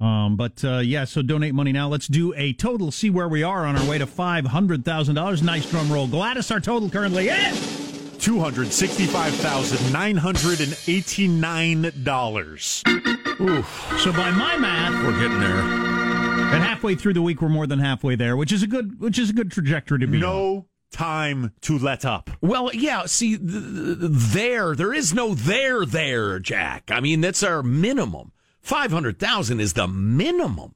[0.00, 0.06] Wow.
[0.06, 1.88] Um, but uh, yeah, so donate money now.
[1.88, 2.90] Let's do a total.
[2.90, 5.42] See where we are on our way to five hundred thousand dollars.
[5.42, 6.50] Nice drum roll, Gladys.
[6.50, 7.79] Our total currently is
[8.20, 12.82] two hundred sixty-five thousand nine hundred and eighty-nine dollars.
[12.86, 15.04] So by my math.
[15.04, 15.60] We're getting there.
[15.60, 19.18] and halfway through the week, we're more than halfway there, which is a good, which
[19.18, 20.16] is a good trajectory to be.
[20.18, 20.20] on.
[20.22, 22.30] No time to let up.
[22.40, 23.06] Well, yeah.
[23.06, 26.90] See, th- th- there, there is no there, there, Jack.
[26.92, 28.32] I mean, that's our minimum.
[28.60, 30.74] Five hundred thousand is the minimum.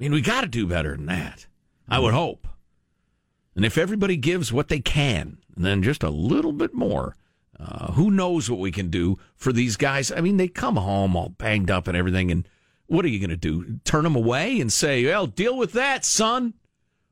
[0.00, 1.46] I mean, we got to do better than that.
[1.88, 2.48] I would hope.
[3.54, 7.16] And if everybody gives what they can, and then just a little bit more,
[7.58, 10.10] uh, who knows what we can do for these guys?
[10.10, 12.48] I mean, they come home all banged up and everything, and
[12.86, 13.78] what are you going to do?
[13.84, 16.54] Turn them away and say, "Well, deal with that, son."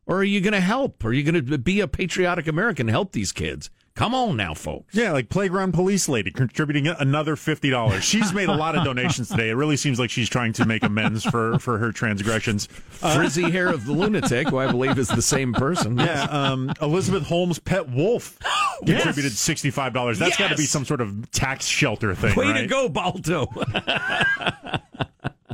[0.06, 1.04] Or are you going to help?
[1.04, 3.70] Are you going to be a patriotic American and help these kids?
[4.00, 4.94] Come on now, folks.
[4.94, 8.02] Yeah, like playground police lady contributing another fifty dollars.
[8.10, 9.50] She's made a lot of donations today.
[9.50, 12.66] It really seems like she's trying to make amends for for her transgressions.
[12.90, 15.98] Frizzy hair of the lunatic, who I believe is the same person.
[15.98, 18.38] Yeah, um, Elizabeth Holmes' pet wolf
[18.86, 20.18] contributed sixty five dollars.
[20.18, 22.34] That's got to be some sort of tax shelter thing.
[22.36, 22.60] Way right?
[22.62, 23.48] to go, Balto.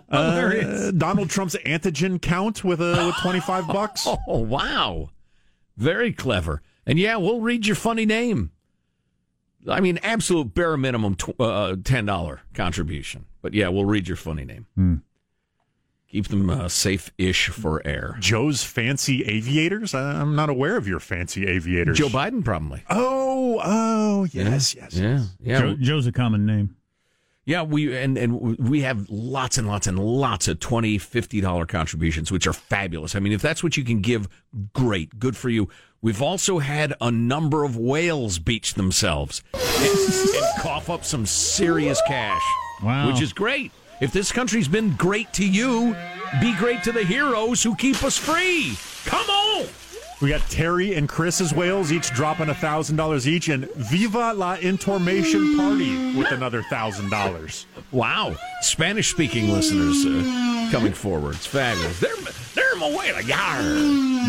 [0.08, 0.92] Oh, there Uh, is.
[0.92, 4.06] Donald Trump's antigen count with a with twenty five bucks.
[4.06, 5.10] oh, wow.
[5.76, 6.62] Very clever.
[6.86, 8.52] And yeah, we'll read your funny name.
[9.68, 13.24] I mean, absolute bare minimum tw- uh, $10 contribution.
[13.42, 15.02] But yeah, we'll read your funny name.
[16.08, 18.16] Keep them uh, safe ish for air.
[18.20, 19.92] Joe's fancy aviators.
[19.92, 21.98] I- I'm not aware of your fancy aviators.
[21.98, 22.82] Joe Biden, probably.
[22.88, 24.94] Oh, oh, yes, yes.
[24.94, 25.24] Yeah.
[25.40, 25.60] Yeah.
[25.60, 26.76] Joe, Joe's a common name.
[27.44, 31.64] Yeah, we and and we have lots and lots and lots of 20 50 dollar
[31.64, 33.14] contributions which are fabulous.
[33.14, 34.28] I mean, if that's what you can give,
[34.72, 35.16] great.
[35.20, 35.68] Good for you.
[36.06, 39.98] We've also had a number of whales beach themselves and,
[40.36, 42.40] and cough up some serious cash.
[42.80, 43.08] Wow.
[43.08, 43.72] Which is great.
[44.00, 45.96] If this country's been great to you,
[46.40, 48.76] be great to the heroes who keep us free.
[49.04, 49.66] Come on.
[50.22, 54.54] We got Terry and Chris's whales each dropping a thousand dollars each, and Viva la
[54.58, 57.66] Information Party with another thousand dollars.
[57.90, 58.36] Wow.
[58.60, 61.34] Spanish speaking listeners uh, coming forward.
[61.34, 61.98] It's fabulous.
[61.98, 62.14] They're,
[62.56, 63.20] they're my whale.
[63.20, 63.62] Yar.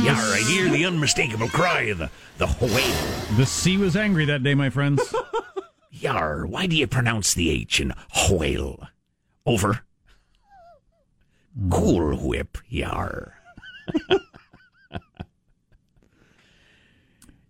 [0.03, 0.15] Yar.
[0.15, 3.37] I hear the unmistakable cry of the, the whale.
[3.37, 5.01] The sea was angry that day, my friends.
[5.91, 6.45] Yar.
[6.45, 7.93] Why do you pronounce the H in
[8.29, 8.87] whale?
[9.45, 9.81] Over.
[11.71, 12.59] Cool whip.
[12.69, 13.33] Yar.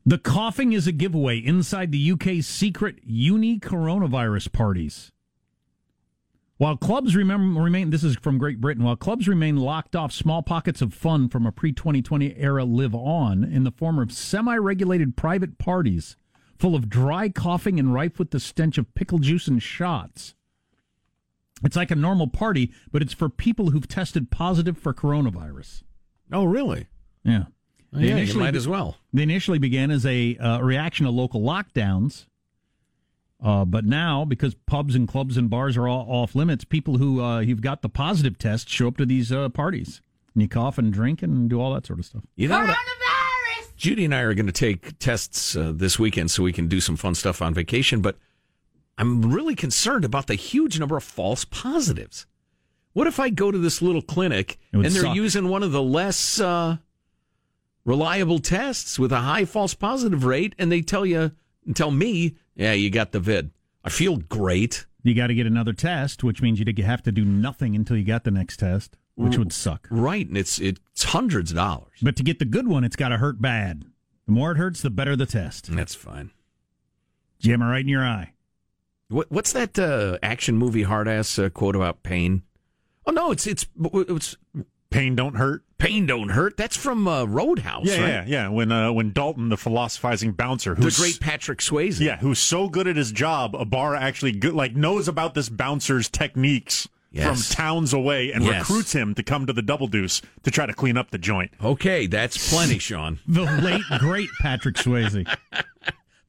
[0.08, 5.12] The coughing is a giveaway inside the UK's secret uni coronavirus parties.
[6.58, 10.42] While clubs remem- remain, this is from Great Britain, while clubs remain locked off, small
[10.42, 14.58] pockets of fun from a pre 2020 era live on in the form of semi
[14.58, 16.16] regulated private parties
[16.58, 20.34] full of dry coughing and rife with the stench of pickle juice and shots.
[21.64, 25.84] It's like a normal party, but it's for people who've tested positive for coronavirus.
[26.32, 26.88] Oh, really?
[27.24, 27.46] Yeah.
[27.94, 28.98] Yeah, you might as well.
[29.14, 32.26] They initially began as a uh, reaction to local lockdowns,
[33.44, 37.22] uh, but now because pubs and clubs and bars are all off limits, people who
[37.22, 40.02] uh, who've got the positive test show up to these uh, parties,
[40.34, 42.24] and you cough and drink and do all that sort of stuff.
[42.36, 42.78] You know what?
[43.76, 46.82] Judy and I are going to take tests uh, this weekend so we can do
[46.82, 48.18] some fun stuff on vacation, but
[48.98, 52.26] I'm really concerned about the huge number of false positives.
[52.94, 55.16] What if I go to this little clinic and they're suck.
[55.16, 56.78] using one of the less uh,
[57.86, 61.32] reliable tests with a high false positive rate and they tell you,
[61.76, 63.52] tell me, yeah, you got the vid.
[63.84, 64.86] I feel great.
[65.04, 68.04] You got to get another test, which means you have to do nothing until you
[68.04, 69.88] got the next test, which would suck.
[69.90, 70.28] Right.
[70.28, 72.00] And it's, it's hundreds of dollars.
[72.02, 73.86] But to get the good one, it's got to hurt bad.
[74.26, 75.74] The more it hurts, the better the test.
[75.74, 76.32] That's fine.
[77.40, 78.34] Jam it right in your eye.
[79.08, 82.44] What, what's that uh, action movie hard ass uh, quote about pain?
[83.06, 84.36] Oh no, it's it's it's
[84.90, 85.64] Pain don't hurt.
[85.78, 86.56] pain don't hurt.
[86.58, 88.08] That's from uh, Roadhouse, Yeah, right?
[88.10, 88.48] yeah, yeah.
[88.50, 92.00] When uh, when Dalton, the philosophizing bouncer, who's The great Patrick Swayze.
[92.00, 95.50] yeah, who's so good at his job, a bar actually good, like knows about this
[95.50, 97.48] bouncer's techniques Yes.
[97.48, 98.62] from towns away and Yes.
[98.70, 101.52] recruits him to come to the Double Deuce to try to clean up the joint.
[101.64, 103.20] Okay, that's plenty, Sean.
[103.28, 105.26] The late great Patrick Swayze.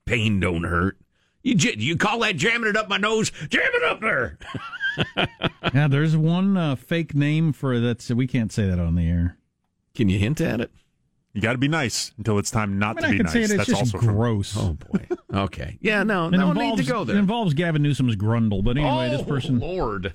[0.04, 0.96] Pain don't hurt.
[1.42, 3.30] You j- you call that jamming it up my nose?
[3.48, 4.38] Jam it up there.
[5.74, 9.36] Yeah, there's one uh, fake name for that's we can't say that on the air.
[9.94, 10.70] Can you hint at it?
[11.34, 13.24] You got to be nice until it's time not I mean, to I be can
[13.24, 13.32] nice.
[13.32, 14.56] say it, it's That's just also from- gross.
[14.56, 15.06] Oh boy.
[15.32, 15.78] Okay.
[15.80, 16.02] Yeah.
[16.04, 16.28] No.
[16.28, 17.16] It No involves, need to go there.
[17.16, 20.14] It involves Gavin Newsom's grundle, but anyway, this Oh, person, Lord,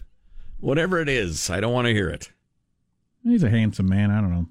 [0.59, 2.31] whatever it is, I don't want to hear it.
[3.23, 4.09] he's a handsome man.
[4.11, 4.47] I don't know.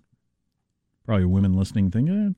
[1.04, 2.08] Probably a women listening thing.
[2.08, 2.30] Eh,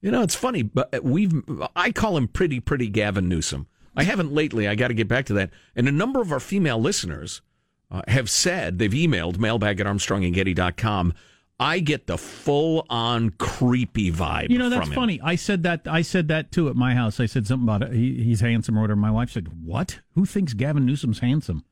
[0.00, 1.32] You know, it's funny, but we've
[1.76, 3.66] I call him pretty pretty Gavin Newsom.
[3.96, 4.68] I haven't lately.
[4.68, 5.50] I got to get back to that.
[5.76, 7.42] And a number of our female listeners
[7.90, 11.14] uh, have said they've emailed mailbag at armstrongandgetty.com.
[11.60, 14.50] I get the full on creepy vibe.
[14.50, 15.20] You know, that's funny.
[15.22, 15.86] I said that.
[15.86, 17.20] I said that too at my house.
[17.20, 17.92] I said something about it.
[17.92, 18.98] He, he's handsome or whatever.
[18.98, 20.00] My wife said, "What?
[20.14, 21.64] Who thinks Gavin Newsom's handsome?"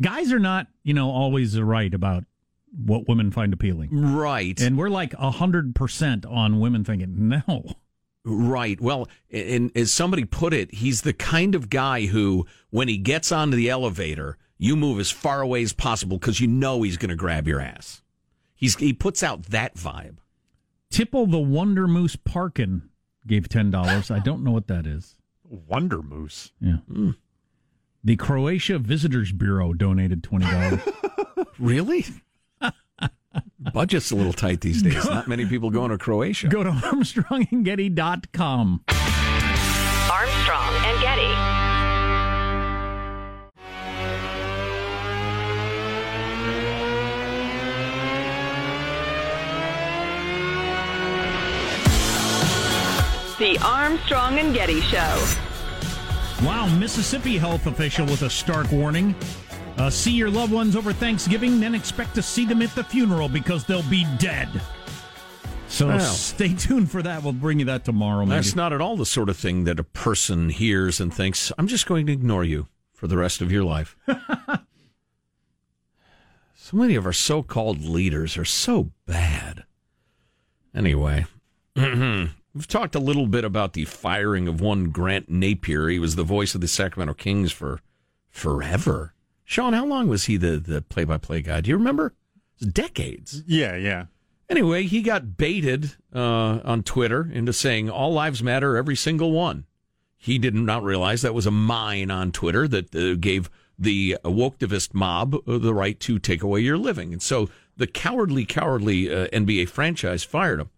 [0.00, 2.24] Guys are not, you know, always right about
[2.76, 3.90] what women find appealing.
[3.92, 4.60] Right.
[4.60, 7.76] And we're like hundred percent on women thinking no.
[8.28, 8.80] Right.
[8.80, 13.30] Well, and as somebody put it, he's the kind of guy who, when he gets
[13.30, 17.10] onto the elevator, you move as far away as possible because you know he's going
[17.10, 18.02] to grab your ass.
[18.56, 20.16] He's he puts out that vibe.
[20.90, 22.88] Tipple the Wonder Moose Parkin
[23.26, 24.10] gave ten dollars.
[24.10, 25.14] I don't know what that is.
[25.44, 26.50] Wonder Moose.
[26.60, 26.78] Yeah.
[26.90, 27.10] Hmm.
[28.02, 30.80] The Croatia Visitors Bureau donated twenty dollars.
[31.58, 32.04] Really?
[33.72, 35.04] Budget's a little tight these days.
[35.10, 36.48] Not many people going to Croatia.
[36.48, 38.84] Go to ArmstrongandGetty.com.
[40.10, 41.32] Armstrong and Getty.
[53.38, 55.34] The Armstrong and Getty Show.
[56.42, 59.14] Wow, Mississippi health official with a stark warning.
[59.76, 63.28] Uh, see your loved ones over Thanksgiving, then expect to see them at the funeral
[63.28, 64.48] because they'll be dead.
[65.68, 65.98] So Wow.
[65.98, 67.22] stay tuned for that.
[67.22, 68.24] We'll bring you that tomorrow.
[68.24, 68.36] Maybe.
[68.36, 71.66] That's not at all the sort of thing that a person hears and thinks, I'm
[71.66, 73.96] just going to ignore you for the rest of your life.
[76.54, 79.64] so many of our so called leaders are so bad.
[80.74, 81.26] Anyway,
[81.76, 85.90] we've talked a little bit about the firing of one Grant Napear.
[85.92, 87.80] He was the voice of the Sacramento Kings for
[88.30, 89.12] forever.
[89.46, 91.60] Sean, how long was he the, the play by play guy?
[91.62, 92.08] Do you remember?
[92.60, 93.42] It was decades.
[93.46, 94.06] Yeah, yeah.
[94.50, 99.64] Anyway, he got baited uh, on Twitter into saying all lives matter, every single one.
[100.16, 104.94] He did not realize that was a mine on Twitter that uh, gave the woketivist
[104.94, 107.12] mob uh, the right to take away your living.
[107.12, 110.70] And so the cowardly, cowardly uh, NBA franchise fired him.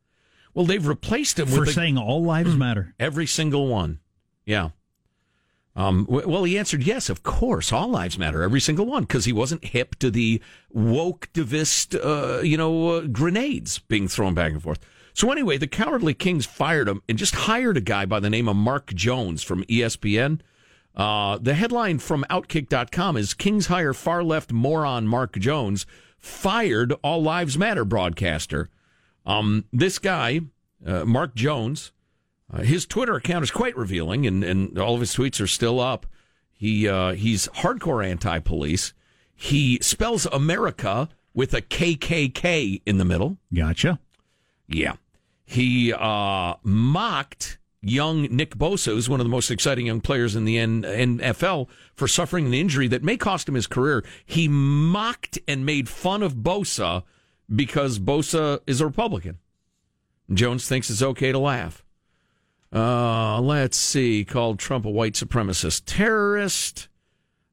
[0.53, 2.95] Well, they've replaced him for with a- saying all lives matter.
[3.01, 4.01] Every single one.
[4.45, 4.71] Yeah.
[5.79, 9.33] Um, well, he answered yes, of course, all lives matter, every single one, because he
[9.33, 10.43] wasn't hip to the
[10.75, 14.81] woketivist, uh, you know, uh, grenades being thrown back and forth.
[15.14, 18.49] So anyway, the Cowardly Kings fired him and just hired a guy by the name
[18.49, 20.41] of Mark Jones from ESPN.
[20.97, 25.87] Uh, the headline from Outkick.com is Kings hire far left moron Mark Jones,
[26.19, 28.69] fired All Lives Matter broadcaster.
[29.25, 30.41] Um, this guy,
[30.85, 31.93] uh, Mark Jones,
[32.53, 35.81] uh, his Twitter account is quite revealing, and, and all of his tweets are still
[35.81, 36.07] up.
[36.53, 38.93] He uh, he's hardcore anti-police.
[39.35, 43.39] He spells America with a KKK in the middle.
[43.55, 44.01] Gotcha.
[44.67, 44.95] Yeah.
[45.45, 50.45] He uh, mocked young Nick Bosa, who's one of the most exciting young players in
[50.45, 54.05] the N- NFL, for suffering an injury that may cost him his career.
[54.27, 57.05] He mocked and made fun of Bosa
[57.55, 59.39] because Bosa is a Republican.
[60.33, 61.85] Jones thinks it's okay to laugh.
[62.73, 64.25] Uh, let's see.
[64.25, 66.89] Called Trump a white supremacist terrorist.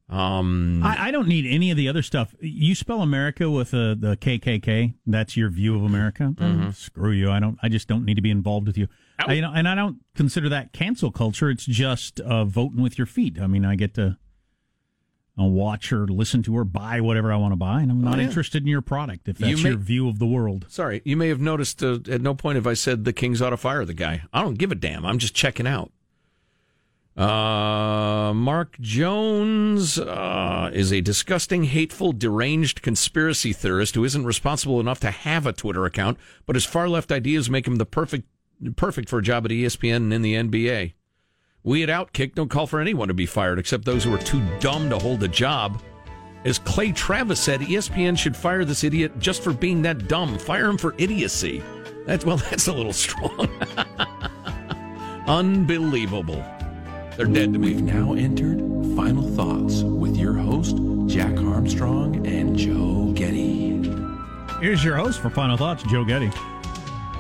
[0.08, 2.36] Um, I, I don't need any of the other stuff.
[2.40, 4.94] You spell America with uh, the KKK.
[5.08, 6.34] That's your view of America.
[6.36, 6.72] Mm-hmm.
[6.72, 7.32] Screw you.
[7.32, 7.58] I don't.
[7.64, 8.88] I just don't need to be involved with you.
[9.18, 11.50] I, you know, and I don't consider that cancel culture.
[11.50, 13.40] It's just uh, voting with your feet.
[13.42, 14.18] I mean, I get to
[15.40, 18.16] uh, watch or listen to or buy whatever I want to buy, and I'm not
[18.16, 18.28] Oh, yeah.
[18.28, 20.66] interested in your product if You that's may- your view of the world.
[20.70, 23.50] Sorry, you may have noticed uh, at no point have I said the Kings ought
[23.50, 24.24] to fire the guy.
[24.34, 25.06] I don't give a damn.
[25.06, 25.92] I'm just checking out.
[27.18, 35.00] Uh, Mark Jones uh, is a disgusting, hateful, deranged conspiracy theorist who isn't responsible enough
[35.00, 38.28] to have a Twitter account, but his far left ideas make him the perfect
[38.76, 40.94] perfect for a job at ESPN and in the NBA.
[41.66, 44.40] We at Outkick don't call for anyone to be fired except those who are too
[44.60, 45.82] dumb to hold a job.
[46.46, 50.38] As Clay Travis said, ESPN should fire this idiot just for being that dumb.
[50.38, 51.64] Fire him for idiocy.
[52.06, 53.50] That's well, that's a little strong.
[55.28, 56.46] Unbelievable.
[57.18, 57.74] They're dead to me.
[57.74, 58.60] We've now entered
[58.96, 63.92] Final Thoughts with your host, Jack Armstrong and Joe Getty.
[64.62, 66.30] Here's your host for final thoughts, Joe Getty.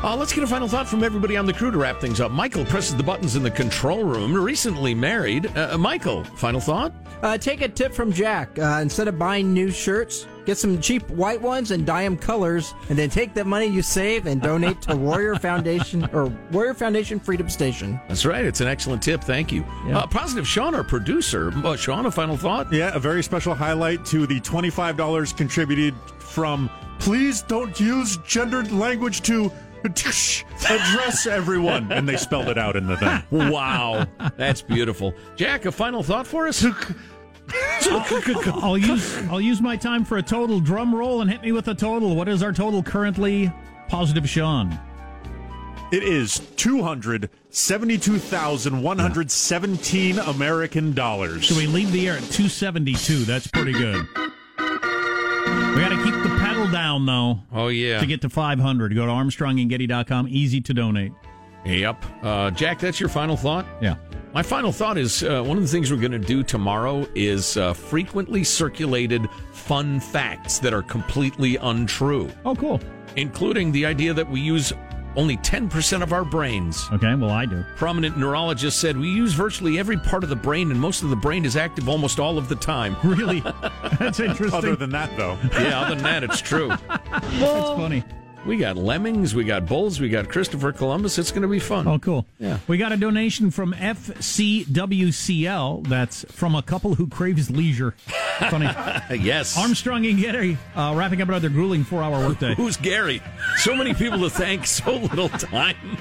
[0.06, 2.32] Uh, let's get a final thought from everybody on the crew to wrap things up.
[2.32, 5.48] Michael presses the buttons in the control room, recently married.
[5.58, 6.94] Uh, Michael, final thought?
[7.24, 8.60] Uh, take a tip from Jack.
[8.60, 12.76] Uh, instead of buying new shirts, get some cheap white ones and dye them colors,
[12.90, 17.20] and then take that money you save and donate to Warrior Foundation or Warrior Foundation
[17.20, 18.00] Freedom Station.
[18.08, 18.46] That's right.
[18.46, 19.24] It's an excellent tip.
[19.24, 19.66] Thank you.
[19.88, 19.98] Yeah.
[19.98, 21.52] Uh, Positive Sean, our producer.
[21.66, 22.72] Uh, Sean, a final thought?
[22.72, 29.22] Yeah, a very special highlight to the $25 contributed from Please Don't Use Gendered Language
[29.24, 29.52] to
[30.70, 31.92] address everyone.
[31.92, 33.22] And they spelled it out in the thing.
[33.52, 34.08] Wow.
[34.38, 35.14] That's beautiful.
[35.36, 36.66] Jack, a final thought for us?
[37.88, 41.68] I'll use I'll use my time for a total drum roll and hit me with
[41.68, 42.16] a total.
[42.16, 43.52] What is our total currently?
[43.88, 44.78] Positive Sean.
[45.92, 51.48] It is two hundred seventy-two thousand one hundred seventeen American dollars.
[51.48, 53.26] So we leave the air at 272.
[53.26, 54.08] That's pretty good.
[55.76, 57.40] We got to keep the pedal down, though.
[57.52, 58.00] Oh, yeah.
[58.00, 58.96] To get to 500.
[58.96, 60.28] Go to armstrongandgetty.com.
[60.30, 61.12] Easy to donate.
[61.66, 62.06] Yep.
[62.24, 63.66] Uh, Jack, that's your final thought?
[63.82, 63.96] Yeah.
[64.34, 67.58] My final thought is uh, one of the things we're going to do tomorrow is
[67.58, 72.30] uh, frequently circulated fun facts that are completely untrue.
[72.46, 72.80] Oh, cool.
[73.18, 74.72] Including the idea that we use
[75.16, 76.88] only 10% of our brains.
[76.94, 77.64] Okay, well, I do.
[77.76, 81.16] Prominent neurologist said we use virtually every part of the brain, and most of the
[81.16, 82.96] brain is active almost all of the time.
[83.04, 83.40] Really?
[84.00, 84.58] That's interesting.
[84.58, 85.38] Other than that, though.
[85.54, 86.70] Yeah, other than that, it's true.
[86.90, 88.04] That's funny.
[88.46, 91.18] We got lemmings, we got bulls, we got Christopher Columbus.
[91.18, 91.88] It's going to be fun.
[91.88, 92.28] Oh, cool.
[92.38, 92.60] Yeah.
[92.68, 95.88] We got a donation from FCWCL.
[95.88, 97.96] That's from a couple who craves leisure.
[98.52, 98.66] Funny.
[99.20, 99.58] yes.
[99.58, 102.54] Armstrong and Getty uh, wrapping up another grueling four hour workday.
[102.58, 103.20] Who's Gary?
[103.58, 105.98] So many people to thank, so little time.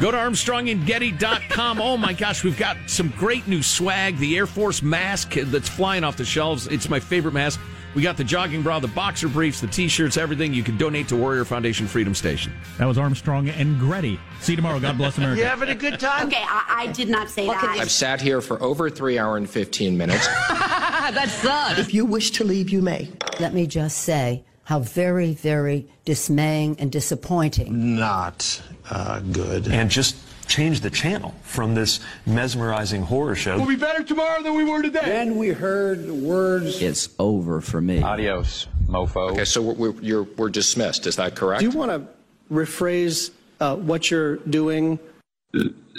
[0.00, 1.80] Go to ArmstrongandGetty.com.
[1.80, 4.16] Oh my gosh, we've got some great new swag.
[4.18, 6.68] The Air Force mask that's flying off the shelves.
[6.68, 7.58] It's my favorite mask.
[7.94, 10.52] We got the jogging bra, the boxer briefs, the t shirts, everything.
[10.52, 12.52] You can donate to Warrior Foundation Freedom Station.
[12.78, 14.20] That was Armstrong and Getty.
[14.40, 14.78] See you tomorrow.
[14.78, 15.44] God bless America.
[15.44, 16.28] having a good time?
[16.28, 17.64] Okay, I, I did not say that.
[17.64, 20.26] I've sat here for over three hour and 15 minutes.
[20.48, 21.78] That's sad.
[21.78, 23.08] If you wish to leave, you may.
[23.40, 27.96] Let me just say how very, very dismaying and disappointing.
[27.96, 28.60] Not
[28.90, 29.66] uh, good.
[29.68, 30.16] And just
[30.48, 33.56] change the channel from this mesmerizing horror show.
[33.56, 35.02] We'll be better tomorrow than we were today.
[35.04, 36.82] Then we heard the words.
[36.82, 38.02] It's over for me.
[38.02, 39.30] Adios, mofo.
[39.32, 41.06] Okay, so we're, we're, you're, we're dismissed.
[41.06, 41.60] Is that correct?
[41.60, 42.08] Do you want to
[42.52, 43.30] rephrase
[43.60, 44.98] uh, what you're doing?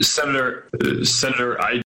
[0.01, 1.71] Senator, uh, Senator, I